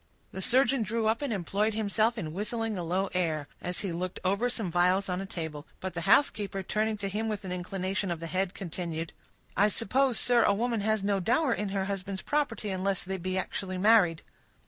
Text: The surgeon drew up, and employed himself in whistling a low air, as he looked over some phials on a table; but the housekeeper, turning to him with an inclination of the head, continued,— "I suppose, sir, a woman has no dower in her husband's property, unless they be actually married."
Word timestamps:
The 0.31 0.41
surgeon 0.41 0.81
drew 0.81 1.05
up, 1.05 1.21
and 1.21 1.31
employed 1.31 1.75
himself 1.75 2.17
in 2.17 2.33
whistling 2.33 2.75
a 2.75 2.83
low 2.83 3.11
air, 3.13 3.47
as 3.61 3.81
he 3.81 3.91
looked 3.91 4.19
over 4.25 4.49
some 4.49 4.71
phials 4.71 5.07
on 5.09 5.21
a 5.21 5.27
table; 5.27 5.67
but 5.79 5.93
the 5.93 6.09
housekeeper, 6.09 6.63
turning 6.63 6.97
to 6.97 7.07
him 7.07 7.29
with 7.29 7.45
an 7.45 7.51
inclination 7.51 8.09
of 8.09 8.19
the 8.19 8.25
head, 8.25 8.55
continued,— 8.55 9.13
"I 9.55 9.69
suppose, 9.69 10.19
sir, 10.19 10.41
a 10.41 10.55
woman 10.55 10.81
has 10.81 11.03
no 11.03 11.19
dower 11.19 11.53
in 11.53 11.69
her 11.69 11.85
husband's 11.85 12.23
property, 12.23 12.71
unless 12.71 13.03
they 13.03 13.17
be 13.17 13.37
actually 13.37 13.77
married." 13.77 14.23